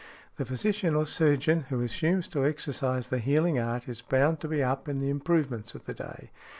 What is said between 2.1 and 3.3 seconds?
to exercise the